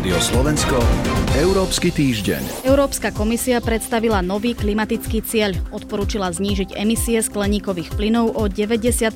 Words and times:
Rádio 0.00 0.16
Slovensko, 0.16 0.80
Európsky 1.36 1.92
týždeň. 1.92 2.64
Európska 2.64 3.12
komisia 3.12 3.60
predstavila 3.60 4.24
nový 4.24 4.56
klimatický 4.56 5.20
cieľ. 5.20 5.52
Odporúčila 5.76 6.32
znížiť 6.32 6.72
emisie 6.72 7.20
skleníkových 7.20 7.92
plynov 8.00 8.32
o 8.32 8.48
90% 8.48 9.12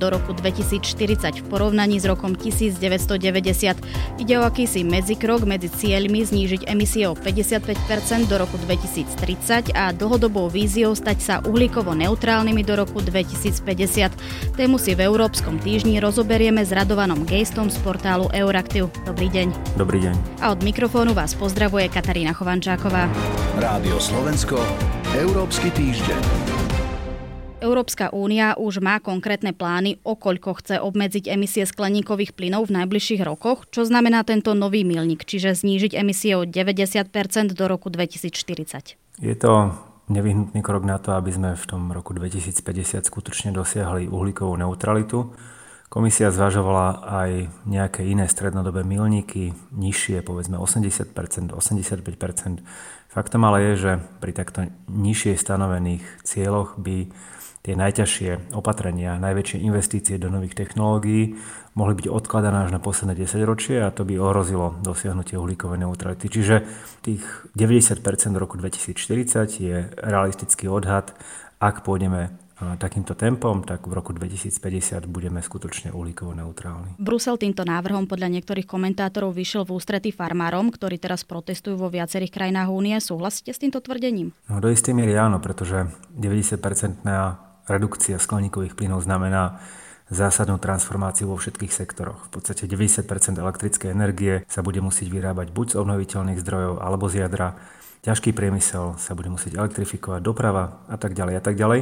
do 0.00 0.06
roku 0.08 0.32
2040 0.32 1.36
v 1.36 1.44
porovnaní 1.52 2.00
s 2.00 2.08
rokom 2.08 2.32
1990. 2.32 3.76
Ide 4.24 4.34
o 4.40 4.48
akýsi 4.48 4.88
medzikrok 4.88 5.44
medzi 5.44 5.68
cieľmi 5.68 6.24
znížiť 6.24 6.64
emisie 6.64 7.12
o 7.12 7.12
55% 7.12 8.24
do 8.24 8.40
roku 8.40 8.56
2030 8.64 9.76
a 9.76 9.92
dlhodobou 9.92 10.48
víziou 10.48 10.96
stať 10.96 11.18
sa 11.20 11.34
uhlíkovo 11.44 11.92
neutrálnymi 11.92 12.64
do 12.64 12.80
roku 12.80 13.04
2050. 13.04 14.56
Tému 14.56 14.80
si 14.80 14.96
v 14.96 15.04
Európskom 15.12 15.60
týždni 15.60 16.00
rozoberieme 16.00 16.64
s 16.64 16.72
Radovanom 16.72 17.20
Gejstom 17.28 17.68
z 17.68 17.76
portálu 17.84 18.32
Euraktiv. 18.32 18.88
Dobrý 19.04 19.28
deň. 19.28 19.76
Dobrý 19.76 20.00
deň. 20.08 20.21
A 20.42 20.50
od 20.50 20.60
mikrofónu 20.66 21.14
vás 21.14 21.38
pozdravuje 21.38 21.86
Katarína 21.86 22.34
Chovančáková. 22.34 23.06
Rádio 23.58 24.02
Slovensko, 24.02 24.58
Európsky 25.14 25.70
týždeň. 25.70 26.20
Európska 27.62 28.10
únia 28.10 28.58
už 28.58 28.82
má 28.82 28.98
konkrétne 28.98 29.54
plány, 29.54 30.02
o 30.02 30.18
koľko 30.18 30.58
chce 30.58 30.82
obmedziť 30.82 31.30
emisie 31.30 31.62
skleníkových 31.62 32.34
plynov 32.34 32.66
v 32.66 32.82
najbližších 32.82 33.22
rokoch, 33.22 33.70
čo 33.70 33.86
znamená 33.86 34.26
tento 34.26 34.50
nový 34.50 34.82
milník, 34.82 35.22
čiže 35.22 35.54
znížiť 35.54 35.94
emisie 35.94 36.34
o 36.34 36.42
90% 36.42 37.54
do 37.54 37.64
roku 37.70 37.86
2040. 37.86 38.98
Je 39.22 39.34
to 39.38 39.70
nevyhnutný 40.10 40.58
krok 40.58 40.82
na 40.82 40.98
to, 40.98 41.14
aby 41.14 41.30
sme 41.30 41.54
v 41.54 41.64
tom 41.70 41.94
roku 41.94 42.10
2050 42.10 43.06
skutočne 43.06 43.54
dosiahli 43.54 44.10
uhlíkovú 44.10 44.58
neutralitu 44.58 45.30
Komisia 45.92 46.32
zvažovala 46.32 47.04
aj 47.04 47.30
nejaké 47.68 48.08
iné 48.08 48.24
strednodobé 48.24 48.80
milníky, 48.80 49.52
nižšie, 49.76 50.24
povedzme 50.24 50.56
80%, 50.56 51.52
85%. 51.52 52.64
Faktom 53.12 53.44
ale 53.44 53.58
je, 53.60 53.72
že 53.76 53.92
pri 54.24 54.32
takto 54.32 54.72
nižšie 54.88 55.36
stanovených 55.36 56.00
cieľoch 56.24 56.80
by 56.80 57.12
tie 57.60 57.76
najťažšie 57.76 58.56
opatrenia, 58.56 59.20
najväčšie 59.20 59.60
investície 59.60 60.16
do 60.16 60.32
nových 60.32 60.56
technológií 60.56 61.36
mohli 61.76 61.94
byť 62.00 62.08
odkladané 62.08 62.64
až 62.64 62.72
na 62.72 62.80
posledné 62.80 63.12
10 63.12 63.44
ročie 63.44 63.76
a 63.84 63.92
to 63.92 64.08
by 64.08 64.16
ohrozilo 64.16 64.80
dosiahnutie 64.80 65.36
uhlíkovej 65.36 65.76
neutrality. 65.76 66.32
Čiže 66.32 66.64
tých 67.04 67.20
90% 67.52 68.00
v 68.32 68.40
roku 68.40 68.56
2040 68.56 69.60
je 69.60 69.92
realistický 70.00 70.72
odhad, 70.72 71.12
ak 71.60 71.84
pôjdeme 71.84 72.41
takýmto 72.78 73.18
tempom, 73.18 73.62
tak 73.66 73.84
v 73.86 73.92
roku 73.94 74.14
2050 74.14 75.06
budeme 75.10 75.42
skutočne 75.42 75.90
uhlíkovo 75.90 76.34
neutrálni. 76.36 76.96
Brusel 76.98 77.38
týmto 77.38 77.66
návrhom 77.66 78.06
podľa 78.06 78.28
niektorých 78.38 78.66
komentátorov 78.66 79.34
vyšiel 79.34 79.66
v 79.66 79.76
ústretí 79.76 80.10
farmárom, 80.14 80.70
ktorí 80.70 80.98
teraz 80.98 81.26
protestujú 81.26 81.78
vo 81.78 81.88
viacerých 81.90 82.32
krajinách 82.32 82.68
únie. 82.70 82.96
Súhlasíte 82.98 83.50
s 83.54 83.62
týmto 83.62 83.82
tvrdením? 83.82 84.34
No, 84.46 84.62
do 84.62 84.70
istej 84.70 84.94
miery 84.94 85.18
áno, 85.18 85.42
pretože 85.42 85.90
90-percentná 86.14 87.38
redukcia 87.66 88.18
skleníkových 88.18 88.74
plynov 88.74 89.06
znamená 89.06 89.62
zásadnú 90.12 90.60
transformáciu 90.60 91.30
vo 91.30 91.40
všetkých 91.40 91.72
sektoroch. 91.72 92.28
V 92.28 92.40
podstate 92.40 92.68
90% 92.68 93.08
elektrickej 93.40 93.90
energie 93.90 94.44
sa 94.44 94.60
bude 94.60 94.82
musieť 94.84 95.08
vyrábať 95.08 95.54
buď 95.56 95.66
z 95.72 95.78
obnoviteľných 95.80 96.38
zdrojov 96.42 96.74
alebo 96.84 97.08
z 97.08 97.24
jadra. 97.24 97.56
Ťažký 98.02 98.34
priemysel 98.34 98.98
sa 98.98 99.14
bude 99.14 99.30
musieť 99.30 99.56
elektrifikovať, 99.56 100.20
doprava 100.20 100.84
a 100.90 100.98
tak 100.98 101.14
ďalej 101.14 101.34
a 101.38 101.42
tak 101.42 101.54
ďalej. 101.54 101.80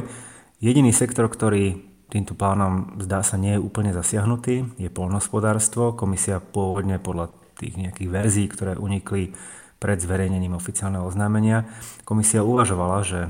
Jediný 0.61 0.93
sektor, 0.93 1.25
ktorý 1.25 1.73
týmto 2.05 2.37
plánom 2.37 3.01
zdá 3.01 3.25
sa 3.25 3.33
nie 3.33 3.57
je 3.57 3.63
úplne 3.65 3.97
zasiahnutý, 3.97 4.77
je 4.77 4.93
polnospodárstvo. 4.93 5.97
Komisia 5.97 6.37
pôvodne 6.37 7.01
podľa 7.01 7.33
tých 7.57 7.81
nejakých 7.81 8.09
verzií, 8.13 8.45
ktoré 8.45 8.77
unikli 8.77 9.33
pred 9.81 9.97
zverejnením 9.97 10.53
oficiálneho 10.53 11.01
oznámenia, 11.09 11.65
komisia 12.05 12.45
uvažovala, 12.45 13.01
že 13.01 13.25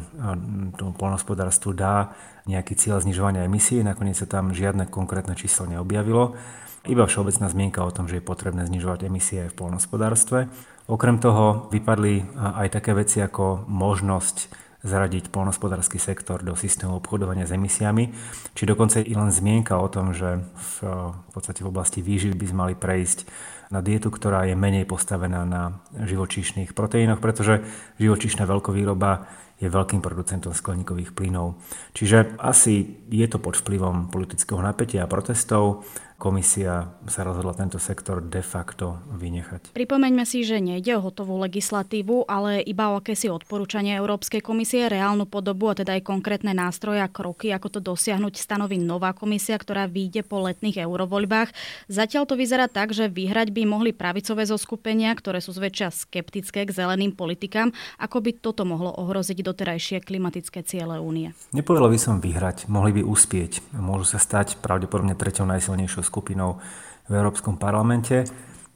tomu 0.75 0.91
polnospodárstvu 0.91 1.71
dá 1.71 2.11
nejaký 2.51 2.75
cieľ 2.75 2.99
znižovania 2.99 3.47
emisí, 3.47 3.79
nakoniec 3.79 4.19
sa 4.19 4.27
tam 4.27 4.51
žiadne 4.51 4.91
konkrétne 4.91 5.31
číslo 5.39 5.71
neobjavilo. 5.71 6.35
Iba 6.83 7.07
všeobecná 7.07 7.47
zmienka 7.47 7.79
o 7.87 7.95
tom, 7.95 8.11
že 8.11 8.19
je 8.19 8.27
potrebné 8.27 8.67
znižovať 8.67 9.07
emisie 9.07 9.47
aj 9.47 9.55
v 9.55 9.59
polnospodárstve. 9.63 10.51
Okrem 10.91 11.15
toho 11.23 11.71
vypadli 11.71 12.27
aj 12.35 12.67
také 12.75 12.91
veci 12.91 13.23
ako 13.23 13.63
možnosť 13.71 14.67
zaradiť 14.81 15.29
polnospodársky 15.29 16.01
sektor 16.01 16.41
do 16.41 16.57
systému 16.57 16.97
obchodovania 16.97 17.45
s 17.45 17.53
emisiami, 17.53 18.09
či 18.57 18.63
dokonca 18.65 19.01
i 19.01 19.13
len 19.13 19.29
zmienka 19.29 19.77
o 19.77 19.87
tom, 19.87 20.13
že 20.13 20.41
v, 20.41 20.73
v 21.13 21.29
podstate 21.33 21.61
v 21.61 21.69
oblasti 21.69 22.01
výživy 22.01 22.33
by 22.33 22.45
sme 22.49 22.61
mali 22.65 22.75
prejsť 22.77 23.29
na 23.71 23.79
dietu, 23.79 24.11
ktorá 24.11 24.49
je 24.49 24.57
menej 24.57 24.83
postavená 24.83 25.47
na 25.47 25.79
živočíšnych 25.95 26.75
proteínoch, 26.75 27.23
pretože 27.23 27.63
živočíšna 28.01 28.43
veľkovýroba 28.43 29.29
je 29.61 29.69
veľkým 29.69 30.01
producentom 30.01 30.51
skleníkových 30.51 31.13
plynov. 31.13 31.61
Čiže 31.93 32.41
asi 32.41 32.97
je 33.07 33.27
to 33.29 33.37
pod 33.37 33.61
vplyvom 33.61 34.09
politického 34.09 34.57
napätia 34.59 35.05
a 35.05 35.11
protestov 35.11 35.85
komisia 36.21 36.93
sa 37.09 37.25
rozhodla 37.25 37.57
tento 37.57 37.81
sektor 37.81 38.21
de 38.21 38.45
facto 38.45 39.01
vynechať. 39.17 39.73
Pripomeňme 39.73 40.21
si, 40.21 40.45
že 40.45 40.61
nejde 40.61 40.93
o 40.93 41.01
hotovú 41.01 41.41
legislatívu, 41.41 42.29
ale 42.29 42.61
iba 42.61 42.93
o 42.93 43.01
akési 43.01 43.33
odporúčanie 43.33 43.97
Európskej 43.97 44.45
komisie, 44.45 44.85
reálnu 44.85 45.25
podobu 45.25 45.73
a 45.73 45.77
teda 45.81 45.97
aj 45.97 46.05
konkrétne 46.05 46.53
nástroje 46.53 47.01
a 47.01 47.09
kroky, 47.09 47.49
ako 47.49 47.73
to 47.73 47.79
dosiahnuť, 47.81 48.37
stanoví 48.37 48.77
nová 48.77 49.17
komisia, 49.17 49.57
ktorá 49.57 49.89
vyjde 49.89 50.21
po 50.21 50.45
letných 50.45 50.85
eurovoľbách. 50.85 51.49
Zatiaľ 51.89 52.29
to 52.29 52.37
vyzerá 52.37 52.69
tak, 52.69 52.93
že 52.93 53.09
vyhrať 53.09 53.49
by 53.49 53.65
mohli 53.65 53.89
pravicové 53.89 54.45
zoskupenia, 54.45 55.17
ktoré 55.17 55.41
sú 55.41 55.57
zväčšia 55.57 55.89
skeptické 55.89 56.69
k 56.69 56.75
zeleným 56.75 57.17
politikám. 57.17 57.73
Ako 57.97 58.21
by 58.21 58.37
toto 58.37 58.61
mohlo 58.61 58.93
ohroziť 58.93 59.41
doterajšie 59.51 59.99
klimatické 59.99 60.63
ciele 60.63 60.97
únie? 61.03 61.35
Nepovedal 61.51 61.91
by 61.91 61.99
som 61.99 62.23
vyhrať, 62.23 62.71
mohli 62.71 62.95
by 62.95 63.01
uspieť. 63.03 63.75
Môžu 63.75 64.15
sa 64.15 64.19
stať 64.23 64.55
pravdepodobne 64.63 65.13
treťou 65.19 65.43
najsilnejšou 65.43 66.07
skupinou 66.07 66.63
v 67.11 67.13
Európskom 67.19 67.59
parlamente. 67.59 68.23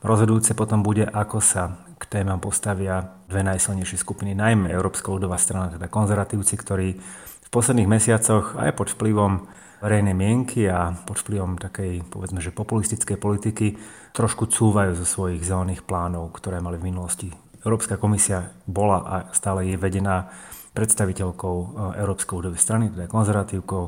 Rozhodujúce 0.04 0.52
potom 0.54 0.84
bude, 0.84 1.08
ako 1.08 1.40
sa 1.40 1.80
k 1.96 2.04
témam 2.20 2.44
postavia 2.44 3.24
dve 3.32 3.42
najsilnejšie 3.48 3.98
skupiny, 3.98 4.36
najmä 4.36 4.68
Európska 4.70 5.08
ľudová 5.08 5.40
strana, 5.40 5.72
teda 5.72 5.88
konzervatívci, 5.88 6.54
ktorí 6.60 7.00
v 7.42 7.50
posledných 7.50 7.88
mesiacoch 7.88 8.60
aj 8.60 8.76
pod 8.76 8.92
vplyvom 8.92 9.48
verejnej 9.80 10.12
mienky 10.12 10.68
a 10.68 10.92
pod 11.08 11.24
vplyvom 11.24 11.56
takej, 11.56 12.04
povedzme, 12.12 12.44
že 12.44 12.52
populistickej 12.52 13.16
politiky 13.16 13.80
trošku 14.12 14.52
cúvajú 14.52 14.98
zo 15.00 15.06
svojich 15.08 15.44
zelených 15.44 15.88
plánov, 15.88 16.36
ktoré 16.36 16.60
mali 16.60 16.76
v 16.76 16.92
minulosti. 16.92 17.30
Európska 17.66 17.98
komisia 17.98 18.54
bola 18.70 19.00
a 19.02 19.16
stále 19.34 19.74
je 19.74 19.76
vedená 19.80 20.30
predstaviteľkou 20.76 21.56
e, 21.56 21.66
Európskej 22.04 22.36
ľudovej 22.44 22.60
strany, 22.60 22.92
teda 22.92 23.08
konzervatívkou, 23.08 23.84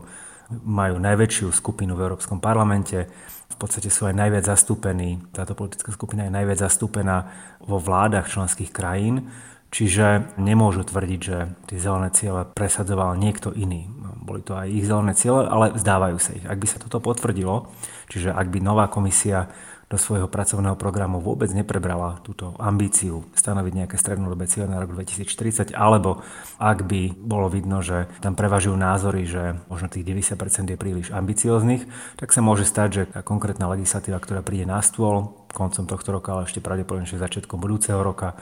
majú 0.64 0.96
najväčšiu 0.96 1.52
skupinu 1.52 2.00
v 2.00 2.08
Európskom 2.08 2.40
parlamente, 2.40 3.12
v 3.48 3.58
podstate 3.60 3.92
sú 3.92 4.08
aj 4.08 4.16
najviac 4.16 4.48
zastúpení, 4.48 5.20
táto 5.36 5.58
politická 5.58 5.92
skupina 5.92 6.24
je 6.24 6.32
najviac 6.32 6.60
zastúpená 6.64 7.28
vo 7.64 7.84
vládach 7.84 8.32
členských 8.32 8.72
krajín, 8.72 9.28
čiže 9.72 10.36
nemôžu 10.40 10.88
tvrdiť, 10.88 11.20
že 11.20 11.38
tie 11.68 11.78
zelené 11.80 12.10
ciele 12.16 12.48
presadzoval 12.48 13.20
niekto 13.20 13.52
iný. 13.52 13.92
Boli 14.24 14.44
to 14.44 14.56
aj 14.56 14.68
ich 14.72 14.88
zelené 14.88 15.16
ciele, 15.16 15.48
ale 15.48 15.76
vzdávajú 15.76 16.18
sa 16.20 16.32
ich. 16.36 16.46
Ak 16.48 16.60
by 16.60 16.68
sa 16.68 16.80
toto 16.80 17.04
potvrdilo, 17.04 17.72
čiže 18.08 18.32
ak 18.32 18.48
by 18.48 18.60
nová 18.64 18.88
komisia 18.88 19.52
do 19.88 19.96
svojho 19.96 20.28
pracovného 20.28 20.76
programu 20.76 21.24
vôbec 21.24 21.48
neprebrala 21.56 22.20
túto 22.20 22.52
ambíciu 22.60 23.24
stanoviť 23.32 23.74
nejaké 23.84 23.96
strednodobé 23.96 24.44
cieľe 24.52 24.76
na 24.76 24.84
rok 24.84 24.92
2040, 24.92 25.72
alebo 25.72 26.20
ak 26.60 26.84
by 26.84 27.16
bolo 27.16 27.48
vidno, 27.48 27.80
že 27.80 28.12
tam 28.20 28.36
prevažujú 28.36 28.76
názory, 28.76 29.24
že 29.24 29.56
možno 29.72 29.88
tých 29.88 30.04
90% 30.04 30.76
je 30.76 30.78
príliš 30.78 31.08
ambicióznych, 31.16 31.88
tak 32.20 32.36
sa 32.36 32.44
môže 32.44 32.68
stať, 32.68 32.90
že 32.92 33.04
tá 33.08 33.24
konkrétna 33.24 33.72
legislatíva, 33.72 34.20
ktorá 34.20 34.44
príde 34.44 34.68
na 34.68 34.84
stôl 34.84 35.32
koncom 35.56 35.88
tohto 35.88 36.12
roka, 36.12 36.36
ale 36.36 36.52
ešte 36.52 36.60
pravdepodobne 36.60 37.08
začiatkom 37.08 37.56
budúceho 37.58 38.04
roka, 38.04 38.36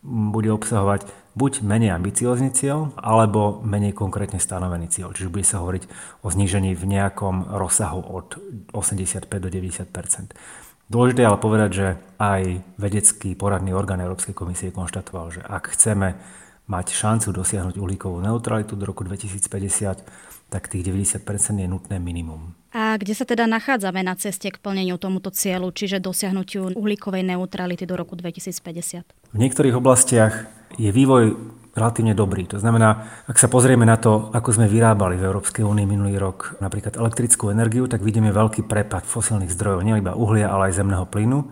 bude 0.00 0.48
obsahovať 0.48 1.04
buď 1.36 1.60
menej 1.60 1.92
ambiciózny 1.92 2.52
cieľ, 2.56 2.92
alebo 2.96 3.60
menej 3.60 3.92
konkrétne 3.92 4.40
stanovený 4.40 4.88
cieľ. 4.88 5.12
Čiže 5.12 5.32
bude 5.32 5.44
sa 5.44 5.60
hovoriť 5.60 5.84
o 6.24 6.28
znížení 6.32 6.72
v 6.72 6.84
nejakom 6.88 7.52
rozsahu 7.52 8.00
od 8.00 8.40
85 8.72 9.28
do 9.28 9.48
90 9.52 9.92
Dôležité 10.90 11.22
ale 11.22 11.38
povedať, 11.38 11.70
že 11.70 11.86
aj 12.18 12.42
vedecký 12.74 13.38
poradný 13.38 13.70
orgán 13.70 14.02
Európskej 14.02 14.34
komisie 14.34 14.74
konštatoval, 14.74 15.38
že 15.38 15.40
ak 15.46 15.70
chceme 15.78 16.18
mať 16.66 16.86
šancu 16.90 17.30
dosiahnuť 17.30 17.78
uhlíkovú 17.78 18.18
neutralitu 18.18 18.74
do 18.74 18.90
roku 18.90 19.06
2050, 19.06 20.50
tak 20.50 20.66
tých 20.66 20.82
90% 20.82 21.22
je 21.62 21.68
nutné 21.70 22.02
minimum. 22.02 22.58
A 22.74 22.98
kde 22.98 23.14
sa 23.14 23.22
teda 23.22 23.46
nachádzame 23.46 24.02
na 24.02 24.18
ceste 24.18 24.50
k 24.50 24.58
plneniu 24.58 24.98
tomuto 24.98 25.30
cieľu, 25.30 25.70
čiže 25.70 26.02
dosiahnutiu 26.02 26.74
uhlíkovej 26.74 27.22
neutrality 27.22 27.86
do 27.86 27.94
roku 27.94 28.18
2050? 28.18 29.30
V 29.30 29.38
niektorých 29.38 29.78
oblastiach 29.78 30.50
je 30.74 30.90
vývoj 30.90 31.38
relatívne 31.80 32.12
dobrý. 32.12 32.44
To 32.52 32.60
znamená, 32.60 33.24
ak 33.24 33.40
sa 33.40 33.48
pozrieme 33.48 33.88
na 33.88 33.96
to, 33.96 34.28
ako 34.30 34.60
sme 34.60 34.68
vyrábali 34.68 35.16
v 35.16 35.26
Európskej 35.26 35.64
únii 35.64 35.88
minulý 35.88 36.20
rok 36.20 36.60
napríklad 36.60 37.00
elektrickú 37.00 37.48
energiu, 37.48 37.88
tak 37.88 38.04
vidíme 38.04 38.28
veľký 38.28 38.68
prepad 38.68 39.08
fosilných 39.08 39.50
zdrojov, 39.56 39.80
nie 39.80 39.96
iba 39.96 40.12
uhlia, 40.12 40.52
ale 40.52 40.68
aj 40.68 40.84
zemného 40.84 41.08
plynu. 41.08 41.48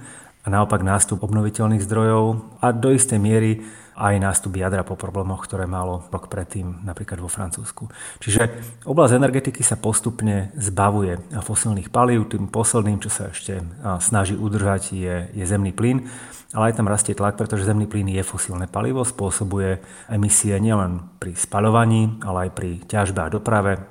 A 0.48 0.56
naopak 0.56 0.80
nástup 0.80 1.20
obnoviteľných 1.20 1.84
zdrojov 1.84 2.56
a 2.64 2.72
do 2.72 2.88
istej 2.88 3.20
miery 3.20 3.60
aj 3.98 4.16
nástup 4.16 4.56
jadra 4.56 4.80
po 4.80 4.96
problémoch, 4.96 5.44
ktoré 5.44 5.68
malo 5.68 6.08
rok 6.08 6.32
predtým 6.32 6.88
napríklad 6.88 7.20
vo 7.20 7.28
Francúzsku. 7.28 7.92
Čiže 8.24 8.48
oblasť 8.88 9.20
energetiky 9.20 9.60
sa 9.60 9.76
postupne 9.76 10.54
zbavuje 10.56 11.20
fosílnych 11.44 11.92
palív. 11.92 12.32
Tým 12.32 12.48
posledným, 12.48 12.96
čo 13.02 13.12
sa 13.12 13.28
ešte 13.28 13.60
snaží 14.00 14.38
udržať, 14.38 14.96
je, 14.96 15.14
je 15.36 15.44
zemný 15.44 15.76
plyn 15.76 16.08
ale 16.56 16.72
aj 16.72 16.80
tam 16.80 16.88
rastie 16.88 17.12
tlak, 17.12 17.36
pretože 17.36 17.68
zemný 17.68 17.84
plyn 17.84 18.08
je 18.08 18.24
fosílne 18.24 18.64
palivo, 18.64 19.04
spôsobuje 19.04 19.84
emisie 20.08 20.56
nielen 20.56 21.04
pri 21.20 21.36
spaľovaní, 21.36 22.24
ale 22.24 22.48
aj 22.48 22.50
pri 22.56 22.70
ťažbe 22.88 23.20
a 23.20 23.28
doprave, 23.28 23.84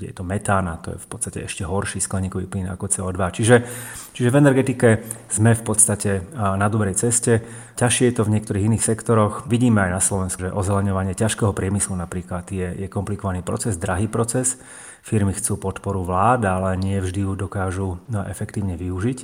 kde 0.00 0.16
je 0.16 0.16
to 0.16 0.24
metán 0.24 0.64
a 0.64 0.80
to 0.80 0.96
je 0.96 0.98
v 1.04 1.08
podstate 1.12 1.44
ešte 1.44 1.68
horší 1.68 2.00
skleníkový 2.00 2.48
plyn 2.48 2.72
ako 2.72 2.88
CO2. 2.88 3.20
Čiže, 3.36 3.56
čiže 4.16 4.32
v 4.32 4.38
energetike 4.40 5.04
sme 5.28 5.52
v 5.52 5.60
podstate 5.60 6.24
na 6.32 6.72
dobrej 6.72 6.96
ceste. 6.96 7.44
Ťažšie 7.76 8.08
je 8.08 8.14
to 8.16 8.24
v 8.24 8.32
niektorých 8.40 8.64
iných 8.64 8.80
sektoroch. 8.80 9.44
Vidíme 9.44 9.84
aj 9.84 9.92
na 9.92 10.00
Slovensku, 10.00 10.48
že 10.48 10.56
ozeleňovanie 10.56 11.12
ťažkého 11.12 11.52
priemyslu 11.52 12.00
napríklad 12.00 12.48
je, 12.48 12.80
je 12.80 12.88
komplikovaný 12.88 13.44
proces, 13.44 13.76
drahý 13.76 14.08
proces. 14.08 14.56
Firmy 15.04 15.36
chcú 15.36 15.60
podporu 15.60 16.00
vlád, 16.04 16.48
ale 16.48 16.80
nie 16.80 16.96
vždy 16.96 17.24
ju 17.24 17.32
dokážu 17.36 18.00
efektívne 18.08 18.80
využiť. 18.80 19.18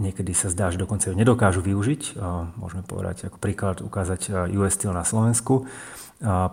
Niekedy 0.00 0.32
sa 0.32 0.48
zdá, 0.48 0.72
že 0.72 0.80
dokonca 0.80 1.08
ju 1.08 1.16
nedokážu 1.16 1.60
využiť. 1.60 2.16
Môžeme 2.56 2.80
povedať 2.84 3.28
ako 3.28 3.36
príklad 3.40 3.84
ukázať 3.84 4.52
US 4.56 4.76
Steel 4.76 4.96
na 4.96 5.04
Slovensku. 5.04 5.68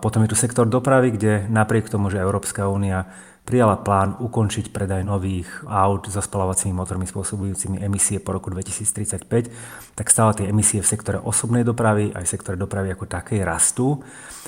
Potom 0.00 0.24
je 0.24 0.32
tu 0.32 0.36
sektor 0.40 0.64
dopravy, 0.64 1.12
kde 1.12 1.52
napriek 1.52 1.92
tomu, 1.92 2.08
že 2.08 2.20
Európska 2.20 2.68
únia 2.68 3.12
prijala 3.42 3.74
plán 3.74 4.14
ukončiť 4.22 4.70
predaj 4.70 5.02
nových 5.02 5.50
aut 5.66 6.06
so 6.06 6.22
spalovacími 6.22 6.70
motormi 6.70 7.10
spôsobujúcimi 7.10 7.82
emisie 7.82 8.22
po 8.22 8.38
roku 8.38 8.54
2035, 8.54 9.98
tak 9.98 10.06
stále 10.06 10.30
tie 10.38 10.46
emisie 10.46 10.78
v 10.78 10.86
sektore 10.86 11.18
osobnej 11.18 11.66
dopravy 11.66 12.14
aj 12.14 12.22
v 12.22 12.32
sektore 12.38 12.54
dopravy 12.54 12.94
ako 12.94 13.10
takej 13.10 13.42
rastú. 13.42 13.98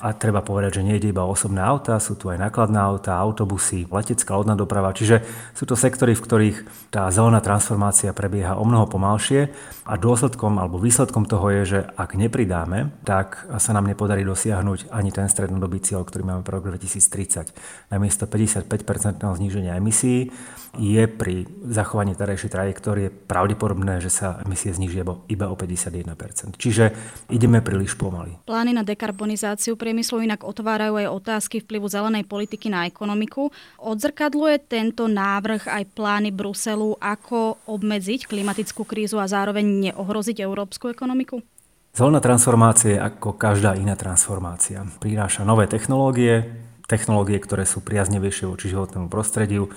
A 0.02 0.10
treba 0.10 0.42
povedať, 0.42 0.82
že 0.82 0.84
nie 0.86 0.98
ide 0.98 1.14
iba 1.14 1.22
osobné 1.22 1.62
auta, 1.62 2.02
sú 2.02 2.18
tu 2.18 2.26
aj 2.26 2.38
nákladné 2.38 2.78
auta, 2.82 3.14
autobusy, 3.14 3.86
letecká 3.86 4.34
lodná 4.34 4.58
doprava, 4.58 4.90
čiže 4.90 5.22
sú 5.54 5.70
to 5.70 5.78
sektory, 5.78 6.18
v 6.18 6.24
ktorých 6.24 6.56
tá 6.90 7.06
zelená 7.14 7.38
transformácia 7.38 8.10
prebieha 8.10 8.58
o 8.58 8.66
mnoho 8.66 8.90
pomalšie 8.90 9.54
a 9.86 9.94
dôsledkom 9.94 10.58
alebo 10.58 10.82
výsledkom 10.82 11.30
toho 11.30 11.46
je, 11.60 11.62
že 11.62 11.80
ak 11.94 12.18
nepridáme, 12.18 12.90
tak 13.06 13.46
sa 13.58 13.70
nám 13.70 13.86
nepodarí 13.86 14.26
dosiahnuť 14.26 14.90
ani 14.90 15.14
ten 15.14 15.30
strednodobý 15.30 15.78
cieľ, 15.78 16.02
ktorý 16.02 16.26
máme 16.26 16.42
pre 16.42 16.58
rok 16.58 16.74
2030. 16.74 17.54
Namiesto 17.94 18.26
55 18.26 18.83
zníženia 18.84 19.80
emisí 19.80 20.30
je 20.78 21.06
pri 21.06 21.46
zachovaní 21.70 22.18
terajšej 22.18 22.50
trajektórie 22.50 23.06
pravdepodobné, 23.10 24.02
že 24.02 24.10
sa 24.10 24.42
emisie 24.42 24.74
znižia 24.74 25.06
iba 25.30 25.46
o 25.50 25.54
51%. 25.54 26.58
Čiže 26.58 26.90
ideme 27.30 27.62
príliš 27.62 27.94
pomaly. 27.94 28.34
Plány 28.46 28.74
na 28.74 28.82
dekarbonizáciu 28.82 29.78
priemyslu 29.78 30.26
inak 30.26 30.42
otvárajú 30.42 30.98
aj 30.98 31.06
otázky 31.14 31.62
vplyvu 31.62 31.86
zelenej 31.86 32.24
politiky 32.26 32.70
na 32.70 32.90
ekonomiku. 32.90 33.54
Odzrkadluje 33.78 34.66
tento 34.66 35.06
návrh 35.06 35.70
aj 35.70 35.84
plány 35.94 36.34
Bruselu, 36.34 36.98
ako 36.98 37.62
obmedziť 37.70 38.26
klimatickú 38.26 38.82
krízu 38.82 39.22
a 39.22 39.30
zároveň 39.30 39.90
neohroziť 39.90 40.42
európsku 40.42 40.90
ekonomiku? 40.90 41.38
Zelená 41.94 42.18
transformácia 42.18 42.98
je 42.98 42.98
ako 42.98 43.38
každá 43.38 43.78
iná 43.78 43.94
transformácia. 43.94 44.82
Prináša 44.98 45.46
nové 45.46 45.70
technológie, 45.70 46.63
technológie, 46.84 47.40
ktoré 47.40 47.64
sú 47.64 47.80
priaznevejšie 47.80 48.48
voči 48.48 48.72
životnému 48.72 49.08
prostrediu, 49.08 49.72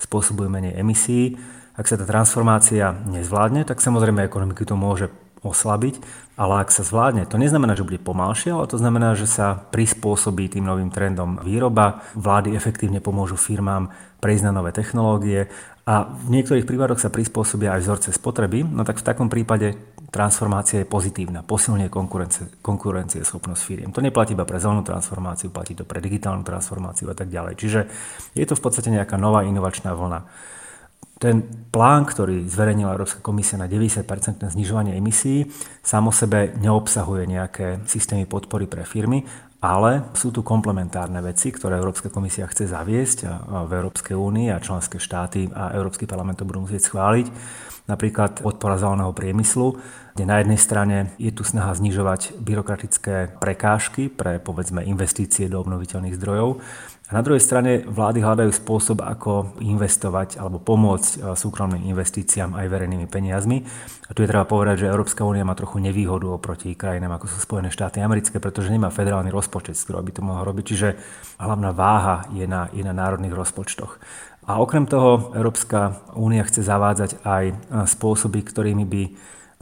spôsobujú 0.00 0.48
menej 0.48 0.76
emisí. 0.80 1.36
Ak 1.76 1.88
sa 1.88 1.96
tá 1.96 2.04
transformácia 2.04 2.92
nezvládne, 3.08 3.64
tak 3.64 3.80
samozrejme 3.80 4.24
ekonomiky 4.24 4.64
to 4.68 4.76
môže 4.76 5.08
oslabiť, 5.40 6.04
ale 6.36 6.60
ak 6.60 6.68
sa 6.68 6.84
zvládne, 6.84 7.24
to 7.24 7.40
neznamená, 7.40 7.72
že 7.72 7.84
bude 7.84 7.96
pomalšie, 7.96 8.52
ale 8.52 8.68
to 8.68 8.76
znamená, 8.76 9.16
že 9.16 9.24
sa 9.24 9.56
prispôsobí 9.56 10.52
tým 10.52 10.68
novým 10.68 10.92
trendom 10.92 11.40
výroba, 11.40 12.04
vlády 12.12 12.52
efektívne 12.52 13.00
pomôžu 13.00 13.40
firmám 13.40 13.88
prejsť 14.20 14.44
na 14.44 14.52
nové 14.52 14.76
technológie 14.76 15.48
a 15.88 16.12
v 16.12 16.28
niektorých 16.28 16.68
prípadoch 16.68 17.00
sa 17.00 17.08
prispôsobia 17.08 17.72
aj 17.76 17.80
vzorce 17.88 18.08
spotreby, 18.12 18.68
no 18.68 18.84
tak 18.84 19.00
v 19.00 19.06
takom 19.08 19.32
prípade 19.32 19.80
transformácia 20.10 20.82
je 20.82 20.90
pozitívna, 20.90 21.46
posilňuje 21.46 21.86
konkurencie, 21.86 22.44
konkurencie 22.60 23.22
schopnosť 23.22 23.62
firiem. 23.62 23.90
To 23.94 24.02
neplatí 24.02 24.34
iba 24.34 24.42
pre 24.42 24.58
zelenú 24.58 24.82
transformáciu, 24.82 25.54
platí 25.54 25.78
to 25.78 25.86
pre 25.86 26.02
digitálnu 26.02 26.42
transformáciu 26.42 27.08
a 27.10 27.16
tak 27.16 27.30
ďalej. 27.30 27.54
Čiže 27.54 27.80
je 28.34 28.44
to 28.44 28.58
v 28.58 28.62
podstate 28.62 28.90
nejaká 28.90 29.14
nová 29.14 29.46
inovačná 29.46 29.94
vlna. 29.94 30.26
Ten 31.20 31.44
plán, 31.68 32.08
ktorý 32.08 32.48
zverejnila 32.48 32.96
Európska 32.96 33.20
komisia 33.20 33.60
na 33.60 33.68
90% 33.68 34.08
znižovanie 34.40 34.96
emisí, 34.96 35.46
sám 35.84 36.08
o 36.08 36.12
sebe 36.16 36.56
neobsahuje 36.58 37.28
nejaké 37.28 37.66
systémy 37.84 38.24
podpory 38.24 38.64
pre 38.64 38.88
firmy, 38.88 39.28
ale 39.60 40.08
sú 40.16 40.32
tu 40.32 40.40
komplementárne 40.40 41.20
veci, 41.20 41.52
ktoré 41.52 41.76
Európska 41.76 42.08
komisia 42.08 42.48
chce 42.48 42.72
zaviesť 42.72 43.18
v 43.68 43.70
Európskej 43.70 44.16
únii 44.16 44.48
a 44.48 44.64
členské 44.64 44.96
štáty 44.96 45.52
a 45.52 45.76
Európsky 45.76 46.08
parlament 46.08 46.40
to 46.40 46.48
budú 46.48 46.64
musieť 46.64 46.88
schváliť 46.88 47.26
napríklad 47.86 48.44
podpora 48.44 48.76
zeleného 48.76 49.14
priemyslu, 49.14 49.78
kde 50.16 50.24
na 50.26 50.42
jednej 50.42 50.60
strane 50.60 50.96
je 51.16 51.30
tu 51.30 51.46
snaha 51.46 51.72
znižovať 51.72 52.36
byrokratické 52.42 53.38
prekážky 53.38 54.10
pre 54.10 54.42
povedzme 54.42 54.84
investície 54.84 55.46
do 55.46 55.62
obnoviteľných 55.62 56.18
zdrojov 56.18 56.60
a 57.10 57.18
na 57.18 57.26
druhej 57.26 57.42
strane 57.42 57.82
vlády 57.82 58.22
hľadajú 58.22 58.54
spôsob, 58.54 59.02
ako 59.02 59.58
investovať 59.58 60.38
alebo 60.38 60.62
pomôcť 60.62 61.10
e, 61.10 61.34
súkromným 61.34 61.90
investíciám 61.90 62.54
aj 62.54 62.70
verejnými 62.70 63.10
peniazmi. 63.10 63.66
A 64.06 64.14
tu 64.14 64.22
je 64.22 64.30
treba 64.30 64.46
povedať, 64.46 64.86
že 64.86 64.94
Európska 64.94 65.26
únia 65.26 65.42
má 65.42 65.58
trochu 65.58 65.82
nevýhodu 65.82 66.30
oproti 66.30 66.78
krajinám 66.78 67.18
ako 67.18 67.26
sú 67.26 67.42
Spojené 67.42 67.74
štáty 67.74 67.98
americké, 67.98 68.38
pretože 68.38 68.70
nemá 68.70 68.94
federálny 68.94 69.34
rozpočet, 69.34 69.74
z 69.74 69.90
ktorého 69.90 70.06
by 70.06 70.12
to 70.14 70.22
mohlo 70.22 70.46
robiť. 70.46 70.64
Čiže 70.70 70.88
hlavná 71.42 71.74
váha 71.74 72.30
je 72.30 72.46
na, 72.46 72.70
je 72.70 72.86
na 72.86 72.94
národných 72.94 73.34
rozpočtoch. 73.34 73.98
A 74.50 74.58
okrem 74.58 74.82
toho 74.82 75.30
Európska 75.30 76.02
únia 76.18 76.42
chce 76.42 76.66
zavádzať 76.66 77.22
aj 77.22 77.44
e, 77.46 77.54
spôsoby, 77.86 78.42
ktorými 78.42 78.82
by 78.82 79.02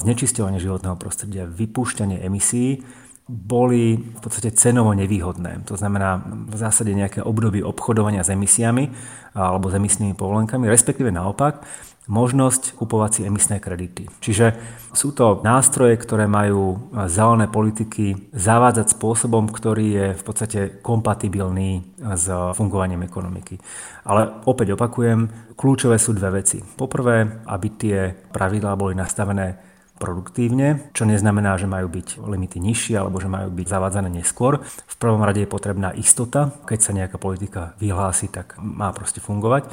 znečisťovanie 0.01 0.57
životného 0.57 0.97
prostredia, 0.97 1.45
vypúšťanie 1.45 2.25
emisí 2.25 2.81
boli 3.29 4.01
v 4.01 4.21
podstate 4.25 4.57
cenovo 4.57 4.97
nevýhodné. 4.97 5.69
To 5.69 5.77
znamená 5.77 6.25
v 6.49 6.57
zásade 6.57 6.97
nejaké 6.97 7.21
obdobie 7.21 7.61
obchodovania 7.61 8.25
s 8.25 8.33
emisiami 8.33 8.89
alebo 9.37 9.69
s 9.69 9.77
emisnými 9.77 10.17
povolenkami, 10.17 10.65
respektíve 10.65 11.13
naopak 11.13 11.61
možnosť 12.09 12.73
kupovať 12.81 13.11
si 13.13 13.21
emisné 13.29 13.61
kredity. 13.61 14.09
Čiže 14.25 14.57
sú 14.97 15.13
to 15.13 15.45
nástroje, 15.45 16.01
ktoré 16.01 16.25
majú 16.25 16.89
zelené 17.05 17.53
politiky 17.53 18.33
zavádzať 18.33 18.97
spôsobom, 18.97 19.53
ktorý 19.53 19.87
je 19.93 20.07
v 20.17 20.23
podstate 20.25 20.61
kompatibilný 20.81 22.01
s 22.01 22.33
fungovaním 22.57 23.05
ekonomiky. 23.05 23.61
Ale 24.09 24.41
opäť 24.49 24.73
opakujem, 24.73 25.53
kľúčové 25.53 26.01
sú 26.01 26.17
dve 26.17 26.41
veci. 26.41 26.65
Poprvé, 26.65 27.45
aby 27.45 27.69
tie 27.77 27.97
pravidlá 28.33 28.73
boli 28.73 28.97
nastavené 28.97 29.68
produktívne, 29.99 30.89
čo 30.95 31.05
neznamená, 31.05 31.59
že 31.59 31.67
majú 31.67 31.91
byť 31.91 32.23
limity 32.23 32.63
nižšie 32.63 32.97
alebo 32.97 33.19
že 33.19 33.29
majú 33.29 33.51
byť 33.51 33.67
zavádzané 33.67 34.09
neskôr. 34.09 34.63
V 34.65 34.97
prvom 34.97 35.21
rade 35.21 35.43
je 35.43 35.51
potrebná 35.51 35.93
istota, 35.93 36.55
keď 36.65 36.79
sa 36.79 36.97
nejaká 36.97 37.19
politika 37.19 37.75
vyhlási, 37.83 38.31
tak 38.31 38.57
má 38.63 38.95
proste 38.95 39.19
fungovať. 39.19 39.69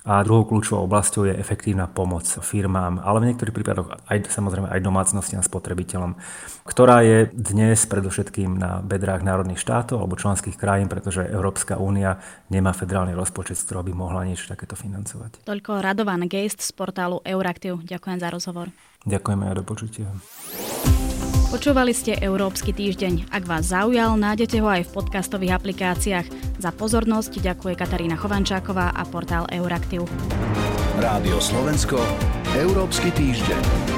A 0.00 0.24
druhou 0.24 0.48
kľúčovou 0.48 0.88
oblasťou 0.88 1.28
je 1.28 1.36
efektívna 1.36 1.84
pomoc 1.84 2.24
firmám, 2.24 3.04
ale 3.04 3.20
v 3.20 3.28
niektorých 3.32 3.52
prípadoch 3.52 4.00
aj 4.08 4.32
samozrejme 4.32 4.72
aj 4.72 4.80
domácnostiam 4.80 5.44
spotrebiteľom, 5.44 6.16
ktorá 6.64 7.04
je 7.04 7.28
dnes 7.36 7.76
predovšetkým 7.84 8.56
na 8.56 8.80
bedrách 8.80 9.20
národných 9.20 9.60
štátov 9.60 10.00
alebo 10.00 10.16
členských 10.16 10.56
krajín, 10.56 10.88
pretože 10.88 11.28
Európska 11.28 11.76
únia 11.76 12.16
nemá 12.48 12.72
federálny 12.72 13.12
rozpočet, 13.12 13.60
z 13.60 13.68
ktorého 13.68 13.84
by 13.84 13.92
mohla 13.92 14.24
niečo 14.24 14.48
takéto 14.48 14.72
financovať. 14.72 15.44
Toľko 15.44 15.84
Radovan 15.84 16.24
Geist 16.32 16.64
z 16.64 16.72
portálu 16.72 17.20
Euraktiv. 17.20 17.84
Ďakujem 17.84 18.18
za 18.24 18.28
rozhovor. 18.32 18.72
Ďakujeme 19.04 19.52
aj 19.52 19.54
do 19.56 19.64
počutia. 19.64 20.08
Počúvali 21.50 21.90
ste 21.90 22.14
Európsky 22.14 22.70
týždeň. 22.70 23.34
Ak 23.34 23.42
vás 23.42 23.74
zaujal, 23.74 24.14
nájdete 24.14 24.62
ho 24.62 24.70
aj 24.70 24.86
v 24.86 24.94
podcastových 25.02 25.58
aplikáciách. 25.58 26.26
Za 26.62 26.70
pozornosť 26.70 27.42
ďakuje 27.42 27.74
Katarína 27.74 28.14
Chovančáková 28.14 28.94
a 28.94 29.02
portál 29.02 29.50
Euraktiv. 29.50 30.06
Rádio 31.02 31.42
Slovensko, 31.42 31.98
Európsky 32.54 33.10
týždeň. 33.10 33.89